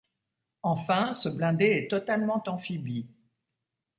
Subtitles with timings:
[0.63, 3.07] Enfin ce blindé est totalement amphibie.